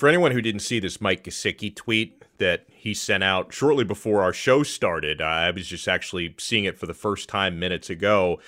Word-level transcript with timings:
For 0.00 0.08
anyone 0.08 0.32
who 0.32 0.40
didn't 0.40 0.62
see 0.62 0.80
this 0.80 0.98
Mike 0.98 1.24
Gesicki 1.24 1.76
tweet 1.76 2.24
that 2.38 2.64
he 2.70 2.94
sent 2.94 3.22
out 3.22 3.52
shortly 3.52 3.84
before 3.84 4.22
our 4.22 4.32
show 4.32 4.62
started, 4.62 5.20
I 5.20 5.50
was 5.50 5.66
just 5.66 5.86
actually 5.86 6.34
seeing 6.38 6.64
it 6.64 6.78
for 6.78 6.86
the 6.86 6.94
first 6.94 7.28
time 7.28 7.58
minutes 7.58 7.90
ago. 7.90 8.40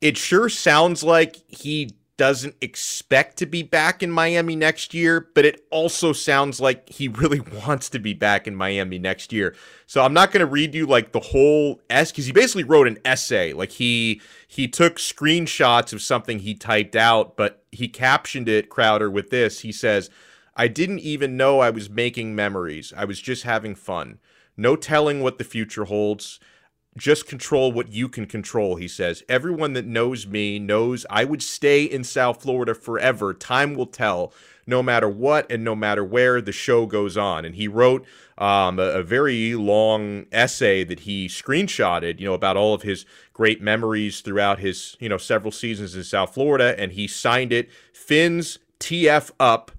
It 0.00 0.16
sure 0.16 0.48
sounds 0.48 1.02
like 1.02 1.38
he 1.48 1.96
doesn't 2.16 2.54
expect 2.60 3.38
to 3.38 3.46
be 3.46 3.64
back 3.64 4.04
in 4.04 4.12
Miami 4.12 4.54
next 4.54 4.94
year, 4.94 5.28
but 5.34 5.44
it 5.44 5.66
also 5.72 6.12
sounds 6.12 6.60
like 6.60 6.88
he 6.88 7.08
really 7.08 7.40
wants 7.66 7.90
to 7.90 7.98
be 7.98 8.14
back 8.14 8.46
in 8.46 8.54
Miami 8.54 9.00
next 9.00 9.32
year. 9.32 9.56
So 9.88 10.04
I'm 10.04 10.14
not 10.14 10.30
going 10.30 10.46
to 10.46 10.46
read 10.46 10.76
you 10.76 10.86
like 10.86 11.10
the 11.10 11.18
whole 11.18 11.80
s 11.90 12.12
because 12.12 12.26
he 12.26 12.32
basically 12.32 12.62
wrote 12.62 12.86
an 12.86 12.98
essay. 13.04 13.52
Like 13.52 13.72
he 13.72 14.20
he 14.46 14.68
took 14.68 14.98
screenshots 14.98 15.92
of 15.92 16.02
something 16.02 16.38
he 16.38 16.54
typed 16.54 16.94
out, 16.94 17.36
but 17.36 17.64
he 17.72 17.88
captioned 17.88 18.48
it 18.48 18.68
Crowder 18.68 19.10
with 19.10 19.30
this. 19.30 19.58
He 19.58 19.72
says, 19.72 20.08
"I 20.60 20.68
didn't 20.68 21.00
even 21.00 21.36
know 21.36 21.60
I 21.60 21.70
was 21.70 21.88
making 21.88 22.34
memories. 22.34 22.92
I 22.96 23.04
was 23.04 23.20
just 23.20 23.44
having 23.44 23.74
fun. 23.74 24.18
No 24.56 24.76
telling 24.76 25.22
what 25.22 25.38
the 25.38 25.44
future 25.44 25.86
holds." 25.86 26.40
just 26.96 27.26
control 27.26 27.70
what 27.72 27.92
you 27.92 28.08
can 28.08 28.26
control, 28.26 28.76
he 28.76 28.88
says. 28.88 29.22
Everyone 29.28 29.74
that 29.74 29.86
knows 29.86 30.26
me 30.26 30.58
knows 30.58 31.06
I 31.08 31.24
would 31.24 31.42
stay 31.42 31.84
in 31.84 32.04
South 32.04 32.42
Florida 32.42 32.74
forever. 32.74 33.32
Time 33.32 33.74
will 33.74 33.86
tell. 33.86 34.32
No 34.66 34.82
matter 34.82 35.08
what 35.08 35.50
and 35.50 35.64
no 35.64 35.74
matter 35.74 36.04
where, 36.04 36.40
the 36.40 36.52
show 36.52 36.86
goes 36.86 37.16
on. 37.16 37.44
And 37.44 37.54
he 37.54 37.66
wrote 37.66 38.06
um, 38.38 38.78
a, 38.78 38.82
a, 38.82 39.02
very 39.02 39.54
long 39.54 40.26
essay 40.30 40.84
that 40.84 41.00
he 41.00 41.26
screenshotted, 41.26 42.20
you 42.20 42.26
know, 42.26 42.34
about 42.34 42.56
all 42.56 42.74
of 42.74 42.82
his 42.82 43.04
great 43.32 43.60
memories 43.60 44.20
throughout 44.20 44.60
his, 44.60 44.96
you 45.00 45.08
know, 45.08 45.18
several 45.18 45.50
seasons 45.50 45.96
in 45.96 46.04
South 46.04 46.34
Florida. 46.34 46.78
And 46.78 46.92
he 46.92 47.06
signed 47.06 47.52
it 47.52 47.68
Fins 47.92 48.58
TF 48.78 49.30
Up, 49.40 49.72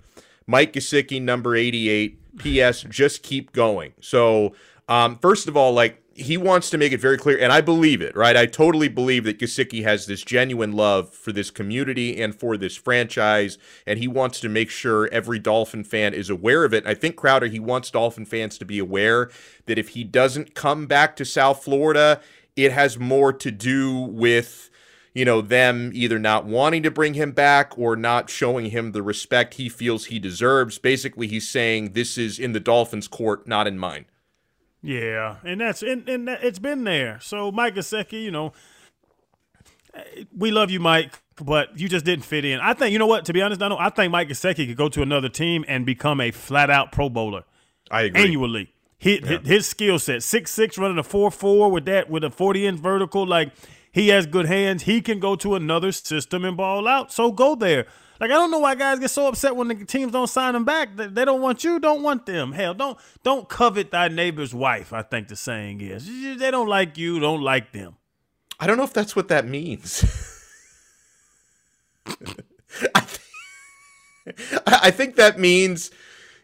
Mike 0.52 0.74
Gesicki, 0.74 1.22
number 1.22 1.56
88. 1.56 2.18
P.S. 2.38 2.84
Just 2.84 3.24
keep 3.24 3.52
going. 3.52 3.94
So, 4.02 4.54
um, 4.88 5.18
first 5.20 5.48
of 5.48 5.58
all, 5.58 5.74
like, 5.74 6.02
he 6.14 6.38
wants 6.38 6.70
to 6.70 6.78
make 6.78 6.92
it 6.92 7.00
very 7.00 7.18
clear, 7.18 7.38
and 7.40 7.54
I 7.54 7.62
believe 7.62 8.02
it, 8.02 8.16
right? 8.16 8.36
I 8.36 8.46
totally 8.46 8.90
believe 8.90 9.24
that 9.24 9.40
Gesicki 9.40 9.84
has 9.84 10.06
this 10.06 10.24
genuine 10.24 10.74
love 10.74 11.14
for 11.14 11.32
this 11.32 11.50
community 11.50 12.22
and 12.22 12.36
for 12.36 12.58
this 12.58 12.76
franchise, 12.76 13.58
and 13.88 13.98
he 13.98 14.08
wants 14.08 14.40
to 14.42 14.50
make 14.50 14.70
sure 14.70 15.08
every 15.12 15.40
Dolphin 15.40 15.84
fan 15.84 16.14
is 16.14 16.30
aware 16.30 16.66
of 16.66 16.74
it. 16.74 16.86
I 16.86 16.94
think 16.94 17.16
Crowder, 17.16 17.48
he 17.48 17.60
wants 17.60 17.90
Dolphin 17.90 18.26
fans 18.26 18.58
to 18.58 18.66
be 18.66 18.78
aware 18.78 19.32
that 19.68 19.80
if 19.80 19.90
he 19.90 20.04
doesn't 20.04 20.54
come 20.54 20.86
back 20.86 21.16
to 21.16 21.26
South 21.26 21.64
Florida, 21.64 22.20
it 22.56 22.74
has 22.74 23.00
more 23.00 23.32
to 23.32 23.52
do 23.52 23.98
with 24.00 24.70
you 25.14 25.26
know 25.26 25.42
them 25.42 25.92
either 25.94 26.18
not 26.20 26.46
wanting 26.46 26.84
to 26.84 26.92
bring 26.92 27.14
him 27.16 27.32
back 27.32 27.78
or 27.78 27.96
not 27.96 28.30
showing 28.30 28.68
him 28.68 28.92
the 28.92 29.04
respect 29.04 29.56
he 29.56 29.70
feels 29.70 30.06
he 30.06 30.20
deserves. 30.20 30.78
Basically, 30.78 31.28
he's 31.28 31.50
saying 31.50 31.94
this 31.94 32.18
is 32.18 32.40
in 32.40 32.54
the 32.54 32.60
Dolphins' 32.60 33.08
court, 33.08 33.48
not 33.48 33.68
in 33.68 33.78
mine. 33.78 34.06
Yeah, 34.82 35.38
and 35.44 35.62
that's 35.62 35.84
and, 35.84 36.08
and 36.10 36.30
it's 36.30 36.60
been 36.60 36.84
there. 36.86 37.20
So 37.22 37.52
Mike 37.52 37.76
Gesicki, 37.76 38.24
you 38.24 38.32
know, 38.32 38.54
we 40.36 40.50
love 40.50 40.72
you, 40.72 40.80
Mike, 40.80 41.22
but 41.36 41.78
you 41.78 41.88
just 41.88 42.06
didn't 42.06 42.26
fit 42.26 42.46
in. 42.46 42.60
I 42.60 42.74
think 42.74 42.92
you 42.92 43.00
know 43.00 43.08
what. 43.08 43.26
To 43.26 43.34
be 43.34 43.42
honest, 43.42 43.62
I 43.62 43.68
know 43.68 43.78
I 43.78 43.90
think 43.90 44.12
Mike 44.12 44.30
Gesicki 44.30 44.68
could 44.68 44.78
go 44.78 44.90
to 44.90 45.02
another 45.02 45.30
team 45.30 45.66
and 45.68 45.86
become 45.86 46.20
a 46.20 46.32
flat 46.32 46.70
out 46.70 46.92
Pro 46.92 47.10
Bowler. 47.10 47.44
I 47.92 48.04
agree. 48.04 48.24
Annually, 48.24 48.74
his, 48.98 49.20
yeah. 49.22 49.40
his 49.40 49.68
skill 49.68 50.00
set, 50.00 50.24
six 50.24 50.52
six, 50.52 50.78
running 50.78 50.98
a 50.98 51.04
four 51.04 51.30
four 51.30 51.70
with 51.70 51.86
that 51.86 52.10
with 52.10 52.24
a 52.24 52.30
forty 52.30 52.66
inch 52.66 52.80
vertical, 52.80 53.28
like 53.28 53.52
he 53.92 54.10
has 54.10 54.26
good 54.26 54.46
hands. 54.46 54.84
He 54.84 55.02
can 55.02 55.20
go 55.20 55.36
to 55.38 55.56
another 55.56 55.92
system 55.92 56.46
and 56.46 56.56
ball 56.56 56.88
out. 56.88 57.12
So 57.12 57.32
go 57.32 57.56
there. 57.56 57.88
Like 58.20 58.30
I 58.30 58.36
don't 58.36 58.52
know 58.52 58.60
why 58.60 58.76
guys 58.76 59.00
get 59.00 59.10
so 59.10 59.28
upset 59.28 59.56
when 59.56 59.68
the 59.68 59.76
teams 59.84 60.12
don't 60.12 60.28
sign 60.28 60.54
them 60.54 60.64
back. 60.64 60.96
They 60.96 61.26
don't 61.26 61.42
want 61.42 61.64
you, 61.64 61.80
don't 61.80 62.04
want 62.04 62.28
them. 62.28 62.52
Hell, 62.52 62.76
don't 62.76 62.98
don't 63.24 63.50
covet 63.50 63.90
thy 63.90 64.10
neighbor's 64.10 64.54
wife. 64.54 64.94
I 64.94 65.02
think 65.02 65.28
the 65.28 65.36
saying 65.36 65.82
is 65.82 66.06
they 66.38 66.52
don't 66.52 66.68
like 66.68 67.00
you, 67.00 67.20
don't 67.20 67.42
like 67.42 67.72
them. 67.72 67.96
I 68.60 68.68
don't 68.68 68.78
know 68.78 68.84
if 68.84 68.94
that's 68.94 69.16
what 69.16 69.28
that 69.30 69.48
means. 69.48 70.04
I, 72.96 73.02
th- 73.02 74.62
I 74.68 74.92
think 74.92 75.16
that 75.16 75.40
means 75.40 75.90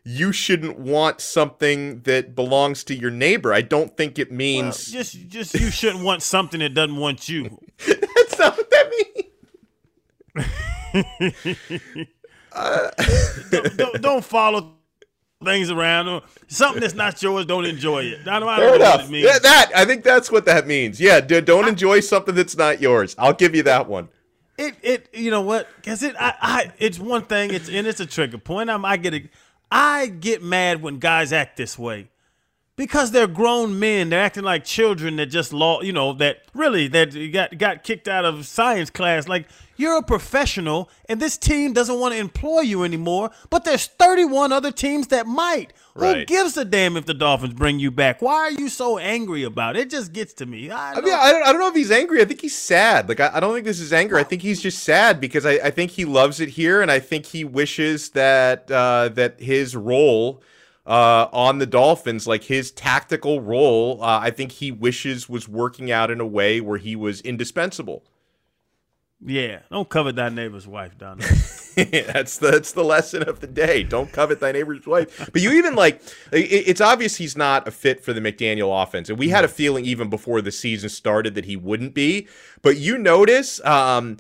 you 0.07 0.31
shouldn't 0.31 0.79
want 0.79 1.19
something 1.19 2.01
that 2.01 2.33
belongs 2.35 2.83
to 2.85 2.95
your 2.95 3.11
neighbor. 3.11 3.53
I 3.53 3.61
don't 3.61 3.95
think 3.97 4.17
it 4.17 4.31
means 4.31 4.91
well, 4.91 5.03
just 5.03 5.27
just 5.27 5.53
you 5.53 5.69
shouldn't 5.69 6.03
want 6.03 6.23
something 6.23 6.59
that 6.61 6.73
doesn't 6.73 6.95
want 6.95 7.27
you. 7.27 7.59
That's 7.87 8.39
not 8.39 8.57
what 8.57 8.69
that 8.69 8.89
means 8.89 9.27
uh, 12.51 12.91
don't, 13.51 13.77
don't, 13.77 14.01
don't, 14.01 14.25
follow 14.25 14.75
things 15.43 15.69
around. 15.69 16.21
Something 16.47 16.81
that's 16.81 16.93
not 16.93 17.21
yours, 17.21 17.45
don't 17.45 17.65
enjoy 17.65 18.03
it. 18.03 18.27
I 18.27 18.39
don't, 18.39 18.49
I 18.49 18.59
don't 18.59 18.69
know 18.69 18.75
enough. 18.75 18.95
what 18.97 19.05
it 19.05 19.11
means. 19.11 19.27
That, 19.27 19.43
that, 19.43 19.71
I 19.75 19.85
think 19.85 20.03
that's 20.03 20.31
what 20.31 20.45
that 20.45 20.67
means. 20.67 20.99
Yeah, 20.99 21.19
don't 21.19 21.67
enjoy 21.67 21.99
something 21.99 22.35
that's 22.35 22.57
not 22.57 22.81
yours. 22.81 23.15
I'll 23.17 23.33
give 23.33 23.55
you 23.55 23.63
that 23.63 23.87
one. 23.87 24.09
It 24.57 24.75
it 24.81 25.09
you 25.13 25.29
know 25.29 25.41
what? 25.41 25.67
Cause 25.83 26.01
it 26.01 26.15
I, 26.19 26.33
I 26.41 26.71
it's 26.79 26.97
one 26.97 27.23
thing. 27.25 27.53
It's 27.53 27.69
and 27.69 27.85
it's 27.85 27.99
a 27.99 28.07
trigger 28.07 28.39
point. 28.39 28.71
I'm 28.71 28.85
I 28.85 28.97
get 28.97 29.13
a, 29.13 29.29
I 29.71 30.07
get 30.07 30.41
mad 30.41 30.81
when 30.81 30.99
guys 30.99 31.33
act 31.33 31.57
this 31.57 31.77
way 31.77 32.09
because 32.75 33.11
they're 33.11 33.27
grown 33.27 33.79
men. 33.79 34.09
They're 34.09 34.21
acting 34.21 34.43
like 34.43 34.63
children 34.63 35.17
that 35.17 35.25
just 35.25 35.51
law, 35.51 35.81
you 35.81 35.91
know, 35.91 36.13
that 36.13 36.43
really 36.53 36.87
that 36.89 37.07
got 37.33 37.57
got 37.57 37.83
kicked 37.83 38.07
out 38.07 38.23
of 38.23 38.45
science 38.45 38.89
class. 38.89 39.27
Like 39.27 39.47
you're 39.77 39.97
a 39.97 40.03
professional, 40.03 40.89
and 41.07 41.19
this 41.19 41.37
team 41.37 41.73
doesn't 41.73 41.99
want 41.99 42.13
to 42.13 42.19
employ 42.19 42.61
you 42.61 42.83
anymore. 42.83 43.31
But 43.49 43.63
there's 43.63 43.85
31 43.87 44.51
other 44.51 44.71
teams 44.71 45.07
that 45.07 45.27
might. 45.27 45.73
Right. 45.95 46.19
Who 46.19 46.25
gives 46.25 46.57
a 46.57 46.65
damn 46.65 46.95
if 46.95 47.05
the 47.05 47.13
Dolphins 47.13 47.53
bring 47.53 47.79
you 47.79 47.89
back? 47.89 48.21
Why 48.21 48.35
are 48.35 48.51
you 48.51 48.69
so 48.69 48.97
angry 48.97 49.43
about 49.43 49.75
it? 49.75 49.81
It 49.81 49.89
just 49.89 50.13
gets 50.13 50.33
to 50.33 50.45
me. 50.45 50.69
I, 50.69 50.93
I 50.93 51.01
mean, 51.01 51.13
I 51.13 51.31
don't, 51.31 51.43
I 51.43 51.51
don't 51.51 51.61
know 51.61 51.69
if 51.69 51.75
he's 51.75 51.91
angry. 51.91 52.21
I 52.21 52.25
think 52.25 52.41
he's 52.41 52.57
sad. 52.57 53.09
Like, 53.09 53.19
I, 53.19 53.31
I 53.33 53.39
don't 53.39 53.53
think 53.53 53.65
this 53.65 53.79
is 53.79 53.91
anger. 53.93 54.17
I 54.17 54.23
think 54.23 54.41
he's 54.41 54.61
just 54.61 54.83
sad 54.83 55.19
because 55.19 55.45
I, 55.45 55.53
I 55.53 55.71
think 55.71 55.91
he 55.91 56.05
loves 56.05 56.39
it 56.39 56.49
here, 56.49 56.81
and 56.81 56.91
I 56.91 56.99
think 56.99 57.25
he 57.25 57.43
wishes 57.43 58.09
that 58.11 58.69
uh, 58.71 59.09
that 59.09 59.39
his 59.39 59.75
role. 59.75 60.41
Uh, 60.85 61.27
on 61.33 61.57
the 61.57 61.65
Dolphins, 61.65 62.27
like 62.27 62.45
his 62.45 62.71
tactical 62.71 63.41
role, 63.41 64.01
uh, 64.01 64.19
I 64.21 64.31
think 64.31 64.53
he 64.53 64.71
wishes 64.71 65.27
was 65.27 65.45
working 65.45 65.91
out 65.91 66.09
in 66.09 66.21
a 66.21 66.25
way 66.25 66.61
where 66.61 66.77
he 66.77 66.95
was 66.95 67.19
indispensable. 67.19 68.05
Yeah, 69.25 69.61
don't 69.71 69.89
covet 69.89 70.15
thy 70.15 70.29
neighbor's 70.29 70.67
wife, 70.67 70.97
Don. 70.97 71.17
that's 71.75 72.37
the 72.37 72.51
that's 72.51 72.71
the 72.73 72.83
lesson 72.83 73.23
of 73.27 73.39
the 73.39 73.47
day. 73.47 73.81
Don't 73.83 74.11
covet 74.11 74.39
thy 74.39 74.51
neighbor's 74.51 74.85
wife. 74.85 75.29
But 75.33 75.41
you 75.41 75.53
even 75.53 75.73
like 75.73 76.01
it's 76.31 76.81
obvious 76.81 77.15
he's 77.15 77.35
not 77.35 77.67
a 77.67 77.71
fit 77.71 78.03
for 78.03 78.13
the 78.13 78.21
McDaniel 78.21 78.83
offense, 78.83 79.09
and 79.09 79.17
we 79.17 79.29
had 79.29 79.43
a 79.43 79.47
feeling 79.47 79.85
even 79.85 80.09
before 80.09 80.41
the 80.41 80.51
season 80.51 80.89
started 80.89 81.33
that 81.33 81.45
he 81.45 81.55
wouldn't 81.55 81.95
be. 81.95 82.27
But 82.61 82.77
you 82.77 82.97
notice, 82.97 83.63
um, 83.65 84.17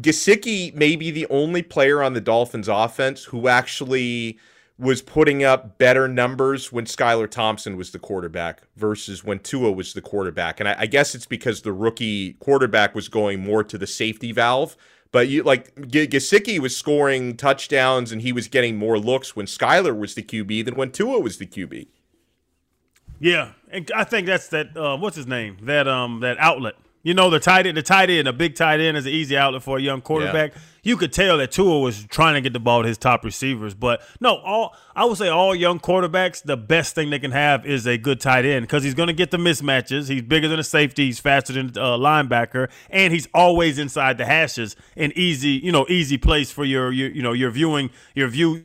Gesicki 0.00 0.72
may 0.72 0.94
be 0.94 1.10
the 1.10 1.26
only 1.28 1.62
player 1.62 2.00
on 2.00 2.14
the 2.14 2.20
Dolphins 2.20 2.68
offense 2.68 3.24
who 3.24 3.48
actually 3.48 4.38
was 4.82 5.00
putting 5.00 5.44
up 5.44 5.78
better 5.78 6.08
numbers 6.08 6.72
when 6.72 6.84
Skylar 6.86 7.30
Thompson 7.30 7.76
was 7.76 7.92
the 7.92 8.00
quarterback 8.00 8.62
versus 8.74 9.22
when 9.22 9.38
Tua 9.38 9.70
was 9.70 9.92
the 9.94 10.02
quarterback. 10.02 10.58
And 10.58 10.68
I, 10.68 10.74
I, 10.80 10.86
guess 10.86 11.14
it's 11.14 11.24
because 11.24 11.62
the 11.62 11.72
rookie 11.72 12.32
quarterback 12.34 12.92
was 12.92 13.08
going 13.08 13.40
more 13.40 13.62
to 13.62 13.78
the 13.78 13.86
safety 13.86 14.32
valve. 14.32 14.76
But 15.12 15.28
you 15.28 15.44
like 15.44 15.88
G- 15.88 16.08
Gesicki 16.08 16.58
was 16.58 16.76
scoring 16.76 17.36
touchdowns 17.36 18.10
and 18.10 18.22
he 18.22 18.32
was 18.32 18.48
getting 18.48 18.76
more 18.76 18.98
looks 18.98 19.36
when 19.36 19.46
Skylar 19.46 19.96
was 19.96 20.14
the 20.14 20.22
QB 20.22 20.64
than 20.64 20.74
when 20.74 20.90
Tua 20.90 21.20
was 21.20 21.38
the 21.38 21.46
QB. 21.46 21.86
Yeah, 23.20 23.52
and 23.70 23.88
I 23.94 24.02
think 24.02 24.26
that's 24.26 24.48
that. 24.48 24.76
Uh, 24.76 24.96
what's 24.96 25.14
his 25.14 25.28
name? 25.28 25.58
That 25.62 25.86
um 25.86 26.20
that 26.20 26.38
outlet 26.40 26.74
you 27.02 27.14
know, 27.14 27.30
the 27.30 27.40
tight 27.40 27.66
end, 27.66 27.76
the 27.76 27.82
tight 27.82 28.10
end, 28.10 28.28
a 28.28 28.32
big 28.32 28.54
tight 28.54 28.80
end 28.80 28.96
is 28.96 29.06
an 29.06 29.12
easy 29.12 29.36
outlet 29.36 29.62
for 29.62 29.78
a 29.78 29.80
young 29.80 30.00
quarterback. 30.00 30.52
Yeah. 30.54 30.60
You 30.84 30.96
could 30.96 31.12
tell 31.12 31.38
that 31.38 31.52
Tua 31.52 31.80
was 31.80 32.04
trying 32.04 32.34
to 32.34 32.40
get 32.40 32.52
the 32.52 32.60
ball 32.60 32.82
to 32.82 32.88
his 32.88 32.98
top 32.98 33.24
receivers, 33.24 33.74
but 33.74 34.02
no, 34.20 34.36
all 34.36 34.74
I 34.94 35.04
would 35.04 35.16
say 35.16 35.28
all 35.28 35.54
young 35.54 35.78
quarterbacks, 35.78 36.42
the 36.42 36.56
best 36.56 36.94
thing 36.94 37.10
they 37.10 37.18
can 37.18 37.30
have 37.30 37.64
is 37.64 37.86
a 37.86 37.96
good 37.98 38.20
tight 38.20 38.44
end 38.44 38.64
because 38.64 38.82
he's 38.82 38.94
going 38.94 39.06
to 39.06 39.12
get 39.12 39.30
the 39.30 39.36
mismatches. 39.36 40.08
He's 40.08 40.22
bigger 40.22 40.48
than 40.48 40.58
a 40.58 40.64
safety, 40.64 41.06
he's 41.06 41.20
faster 41.20 41.52
than 41.52 41.68
a 41.70 41.98
linebacker, 41.98 42.68
and 42.90 43.12
he's 43.12 43.28
always 43.32 43.78
inside 43.78 44.18
the 44.18 44.26
hashes. 44.26 44.76
An 44.96 45.12
easy, 45.14 45.60
you 45.62 45.72
know, 45.72 45.86
easy 45.88 46.18
place 46.18 46.50
for 46.50 46.64
your, 46.64 46.90
your 46.92 47.10
you 47.10 47.22
know, 47.22 47.32
your 47.32 47.50
viewing, 47.50 47.90
your 48.14 48.28
view 48.28 48.64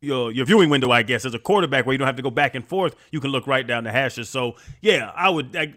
your 0.00 0.32
your 0.32 0.46
viewing 0.46 0.70
window, 0.70 0.90
I 0.90 1.02
guess, 1.02 1.24
as 1.24 1.34
a 1.34 1.38
quarterback 1.38 1.84
where 1.84 1.92
you 1.92 1.98
don't 1.98 2.06
have 2.06 2.16
to 2.16 2.22
go 2.22 2.30
back 2.30 2.54
and 2.54 2.66
forth. 2.66 2.96
You 3.10 3.20
can 3.20 3.30
look 3.30 3.46
right 3.46 3.66
down 3.66 3.84
the 3.84 3.92
hashes. 3.92 4.28
So 4.28 4.56
yeah, 4.80 5.10
I 5.14 5.28
would. 5.28 5.54
I, 5.54 5.74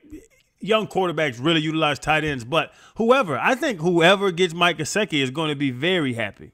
young 0.64 0.88
quarterbacks 0.88 1.44
really 1.44 1.62
utilize 1.62 2.00
tight 2.00 2.24
ends. 2.24 2.44
But 2.44 2.74
whoever, 2.96 3.38
I 3.38 3.54
think 3.54 3.82
whoever 3.82 4.32
gets 4.32 4.54
Mike 4.54 4.78
Gesicki 4.78 5.22
is 5.22 5.30
going 5.30 5.50
to 5.50 5.56
be 5.56 5.70
very 5.70 6.14
happy. 6.14 6.54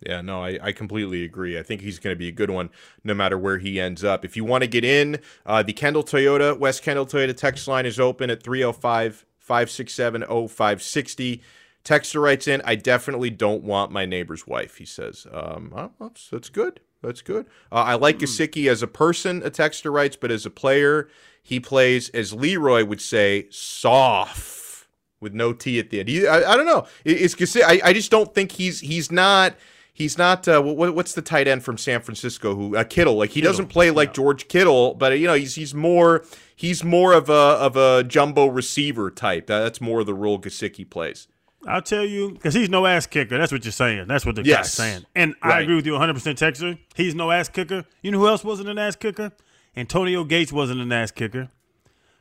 Yeah, 0.00 0.20
no, 0.20 0.42
I, 0.42 0.58
I 0.60 0.72
completely 0.72 1.24
agree. 1.24 1.58
I 1.58 1.62
think 1.62 1.80
he's 1.80 1.98
going 1.98 2.14
to 2.14 2.18
be 2.18 2.28
a 2.28 2.32
good 2.32 2.50
one 2.50 2.70
no 3.04 3.14
matter 3.14 3.38
where 3.38 3.58
he 3.58 3.80
ends 3.80 4.04
up. 4.04 4.24
If 4.24 4.36
you 4.36 4.44
want 4.44 4.62
to 4.62 4.68
get 4.68 4.84
in, 4.84 5.20
uh, 5.46 5.62
the 5.62 5.72
Kendall 5.72 6.02
Toyota, 6.02 6.58
West 6.58 6.82
Kendall 6.82 7.06
Toyota 7.06 7.34
text 7.34 7.68
line 7.68 7.86
is 7.86 8.00
open 8.00 8.28
at 8.28 8.42
305 8.42 9.24
567 9.38 10.22
0560. 10.22 11.42
Texter 11.84 12.22
writes 12.22 12.48
in, 12.48 12.62
I 12.64 12.76
definitely 12.76 13.30
don't 13.30 13.62
want 13.62 13.92
my 13.92 14.06
neighbor's 14.06 14.46
wife, 14.46 14.76
he 14.76 14.86
says. 14.86 15.26
Um, 15.30 15.92
that's, 16.00 16.28
that's 16.28 16.48
good. 16.48 16.80
That's 17.04 17.22
good. 17.22 17.46
Uh, 17.70 17.76
I 17.76 17.94
like 17.94 18.18
mm. 18.18 18.22
Gesicki 18.22 18.70
as 18.70 18.82
a 18.82 18.86
person, 18.86 19.42
a 19.42 19.50
texter 19.50 19.92
writes, 19.92 20.16
but 20.16 20.30
as 20.30 20.46
a 20.46 20.50
player, 20.50 21.08
he 21.42 21.60
plays, 21.60 22.08
as 22.10 22.32
Leroy 22.32 22.84
would 22.84 23.00
say, 23.00 23.46
soft 23.50 24.86
with 25.20 25.34
no 25.34 25.52
T 25.52 25.78
at 25.78 25.90
the 25.90 26.00
end. 26.00 26.08
He, 26.08 26.26
I, 26.26 26.52
I, 26.52 26.56
don't 26.56 26.66
know. 26.66 26.86
It's 27.04 27.34
Gesicki. 27.34 27.62
I, 27.62 27.80
I 27.88 27.92
just 27.92 28.10
don't 28.10 28.34
think 28.34 28.52
he's 28.52 28.80
he's 28.80 29.10
not 29.10 29.54
he's 29.94 30.18
not 30.18 30.46
uh, 30.46 30.60
what, 30.60 30.94
what's 30.94 31.14
the 31.14 31.22
tight 31.22 31.48
end 31.48 31.64
from 31.64 31.78
San 31.78 32.02
Francisco 32.02 32.54
who 32.54 32.76
uh, 32.76 32.84
Kittle 32.84 33.16
like 33.16 33.30
he 33.30 33.40
Kittle. 33.40 33.52
doesn't 33.52 33.68
play 33.68 33.90
like 33.90 34.10
yeah. 34.10 34.14
George 34.14 34.48
Kittle 34.48 34.94
but 34.94 35.18
you 35.18 35.26
know 35.26 35.34
he's 35.34 35.54
he's 35.54 35.72
more 35.72 36.24
he's 36.54 36.84
more 36.84 37.14
of 37.14 37.30
a 37.30 37.32
of 37.32 37.76
a 37.76 38.04
jumbo 38.04 38.46
receiver 38.46 39.10
type 39.10 39.46
that's 39.46 39.80
more 39.80 40.00
of 40.00 40.06
the 40.06 40.14
role 40.14 40.38
Gesicki 40.38 40.88
plays 40.88 41.28
I'll 41.66 41.82
tell 41.82 42.04
you, 42.04 42.30
because 42.30 42.54
he's 42.54 42.68
no 42.68 42.86
ass 42.86 43.06
kicker. 43.06 43.38
That's 43.38 43.52
what 43.52 43.64
you're 43.64 43.72
saying. 43.72 44.06
That's 44.06 44.26
what 44.26 44.36
the 44.36 44.44
yes. 44.44 44.58
guy's 44.58 44.72
saying. 44.72 45.06
And 45.14 45.34
right. 45.42 45.58
I 45.58 45.60
agree 45.60 45.76
with 45.76 45.86
you 45.86 45.92
100%, 45.92 46.14
Texter. 46.14 46.78
He's 46.94 47.14
no 47.14 47.30
ass 47.30 47.48
kicker. 47.48 47.84
You 48.02 48.10
know 48.10 48.18
who 48.18 48.28
else 48.28 48.44
wasn't 48.44 48.68
an 48.68 48.78
ass 48.78 48.96
kicker? 48.96 49.32
Antonio 49.76 50.24
Gates 50.24 50.52
wasn't 50.52 50.80
an 50.80 50.92
ass 50.92 51.10
kicker. 51.10 51.48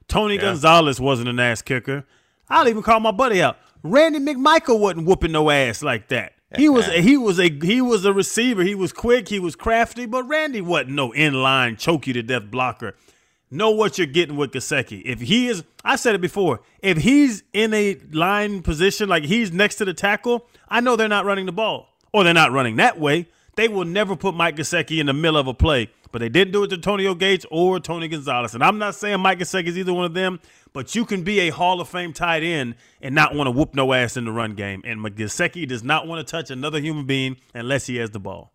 Tony 0.07 0.35
yeah. 0.35 0.41
Gonzalez 0.41 0.99
wasn't 0.99 1.29
an 1.29 1.39
ass 1.39 1.61
kicker. 1.61 2.05
I'll 2.49 2.67
even 2.67 2.83
call 2.83 2.99
my 2.99 3.11
buddy 3.11 3.41
out. 3.41 3.57
Randy 3.83 4.19
McMichael 4.19 4.79
wasn't 4.79 5.07
whooping 5.07 5.31
no 5.31 5.49
ass 5.49 5.83
like 5.83 6.07
that. 6.09 6.33
He 6.55 6.69
was 6.69 6.85
he 6.85 7.17
was 7.17 7.39
a 7.39 7.49
he 7.49 7.81
was 7.81 8.05
a 8.05 8.13
receiver. 8.13 8.61
He 8.61 8.75
was 8.75 8.93
quick. 8.93 9.27
He 9.27 9.39
was 9.39 9.55
crafty. 9.55 10.05
But 10.05 10.25
Randy 10.25 10.61
wasn't 10.61 10.91
no 10.91 11.11
inline 11.11 11.79
choke 11.79 12.05
you 12.05 12.13
to 12.13 12.21
death 12.21 12.51
blocker 12.51 12.95
know 13.53 13.71
what 13.71 13.97
you're 13.97 14.07
getting 14.07 14.35
with 14.35 14.51
Gesicki. 14.51 15.01
If 15.05 15.21
he 15.21 15.47
is, 15.47 15.63
I 15.83 15.95
said 15.95 16.15
it 16.15 16.21
before, 16.21 16.61
if 16.81 16.97
he's 16.97 17.43
in 17.53 17.73
a 17.73 17.97
line 18.11 18.61
position, 18.61 19.07
like 19.07 19.23
he's 19.23 19.51
next 19.51 19.75
to 19.75 19.85
the 19.85 19.93
tackle, 19.93 20.47
I 20.67 20.81
know 20.81 20.95
they're 20.95 21.07
not 21.07 21.25
running 21.25 21.45
the 21.45 21.51
ball 21.51 21.89
or 22.11 22.23
they're 22.23 22.33
not 22.33 22.51
running 22.51 22.77
that 22.77 22.99
way. 22.99 23.27
They 23.55 23.67
will 23.67 23.85
never 23.85 24.15
put 24.15 24.33
Mike 24.33 24.55
Gesicki 24.55 24.99
in 24.99 25.05
the 25.05 25.13
middle 25.13 25.37
of 25.37 25.47
a 25.47 25.53
play, 25.53 25.89
but 26.11 26.19
they 26.19 26.29
didn't 26.29 26.53
do 26.53 26.63
it 26.63 26.69
to 26.69 26.75
Antonio 26.75 27.13
Gates 27.13 27.45
or 27.51 27.79
Tony 27.79 28.07
Gonzalez. 28.07 28.55
And 28.55 28.63
I'm 28.63 28.79
not 28.79 28.95
saying 28.95 29.19
Mike 29.19 29.39
Gesicki 29.39 29.67
is 29.67 29.77
either 29.77 29.93
one 29.93 30.05
of 30.05 30.15
them, 30.15 30.39
but 30.73 30.95
you 30.95 31.05
can 31.05 31.23
be 31.23 31.41
a 31.41 31.49
Hall 31.49 31.79
of 31.79 31.87
Fame 31.87 32.13
tight 32.13 32.41
end 32.41 32.75
and 33.01 33.13
not 33.13 33.35
want 33.35 33.47
to 33.47 33.51
whoop 33.51 33.75
no 33.75 33.93
ass 33.93 34.17
in 34.17 34.25
the 34.25 34.31
run 34.31 34.55
game. 34.55 34.81
And 34.85 35.01
Gesicki 35.01 35.67
does 35.67 35.83
not 35.83 36.07
want 36.07 36.25
to 36.25 36.31
touch 36.31 36.49
another 36.49 36.79
human 36.79 37.05
being 37.05 37.37
unless 37.53 37.85
he 37.85 37.97
has 37.97 38.09
the 38.09 38.19
ball. 38.19 38.52